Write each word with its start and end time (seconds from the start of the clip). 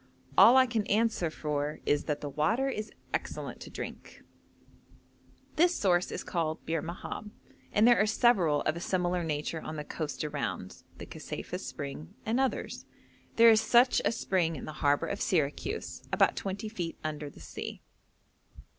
All 0.35 0.57
I 0.57 0.65
can 0.65 0.83
answer 0.87 1.29
for 1.29 1.79
is 1.85 2.05
that 2.05 2.21
the 2.21 2.29
water 2.29 2.67
is 2.67 2.91
excellent 3.13 3.59
to 3.59 3.69
drink. 3.69 4.23
This 5.57 5.75
source 5.75 6.11
is 6.11 6.23
called 6.23 6.65
Bir 6.65 6.81
Mahab, 6.81 7.29
and 7.71 7.87
there 7.87 8.01
are 8.01 8.07
several 8.07 8.61
of 8.63 8.75
a 8.75 8.79
similar 8.79 9.23
nature 9.23 9.61
on 9.61 9.75
the 9.75 9.83
coast 9.83 10.23
around: 10.23 10.81
the 10.97 11.05
Kaseifah 11.05 11.59
spring 11.59 12.15
and 12.25 12.39
others. 12.39 12.85
There 13.35 13.51
is 13.51 13.61
such 13.61 14.01
a 14.03 14.11
spring 14.11 14.55
in 14.55 14.65
the 14.65 14.73
harbour 14.81 15.05
of 15.05 15.21
Syracuse, 15.21 16.01
about 16.11 16.35
twenty 16.35 16.67
feet 16.67 16.97
under 17.03 17.29
the 17.29 17.39
sea. 17.39 17.83